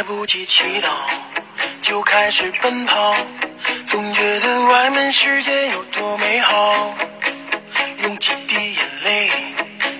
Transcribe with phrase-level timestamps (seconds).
[0.00, 0.88] 来不及祈祷，
[1.82, 3.14] 就开始奔跑，
[3.86, 6.96] 总觉得外面世界有多美好，
[7.98, 9.30] 用几滴眼泪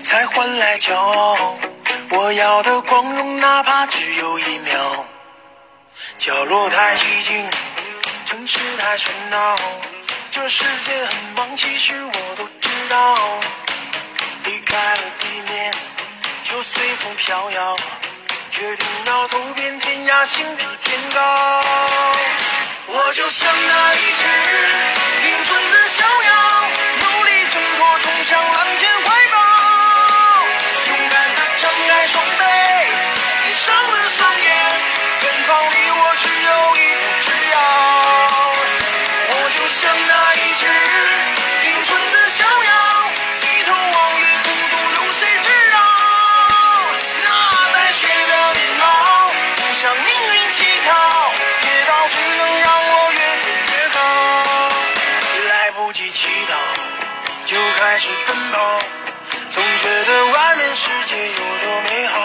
[0.03, 1.55] 才换来骄傲，
[2.09, 5.05] 我要的光荣哪怕只有一秒。
[6.17, 7.49] 角落太寂静，
[8.25, 9.55] 城市太喧闹，
[10.31, 13.19] 这世界很忙，其实我都知道。
[14.45, 15.71] 离开了地面，
[16.43, 17.75] 就随风飘摇，
[18.49, 19.79] 决定要走遍
[20.25, 21.21] 心比天高。
[22.87, 24.25] 我就像那一只
[25.23, 26.40] 林中的小鸟，
[57.51, 58.79] 就开始奔跑，
[59.49, 62.15] 总觉得外面世界有多美好，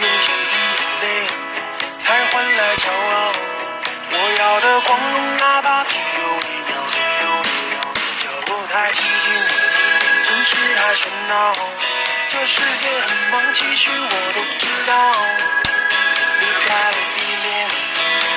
[0.00, 1.04] 用几滴眼泪
[1.98, 3.32] 才换来骄傲。
[4.10, 6.72] 我要的光荣，哪怕只有一秒。
[8.16, 9.04] 脚步太寂静，
[10.24, 11.52] 城市太喧闹，
[12.30, 14.92] 这世界很忙，其实我都知道。
[16.40, 17.68] 离开了地面，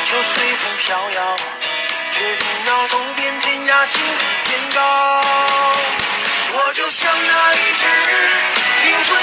[0.04, 1.38] 就随风飘摇，
[2.12, 4.97] 决定要走遍天涯，心比天高。
[6.68, 7.56] 我就像那一
[9.02, 9.17] 只